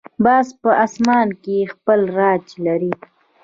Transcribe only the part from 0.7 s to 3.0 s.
آسمان کې خپل راج لري